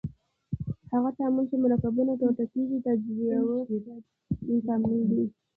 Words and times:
هغه 0.93 1.09
تعامل 1.17 1.45
چې 1.49 1.55
مرکبونه 1.65 2.11
ټوټه 2.19 2.45
کیږي 2.53 2.77
تجزیوي 2.85 4.57
تعامل 4.67 4.99
دی. 5.09 5.25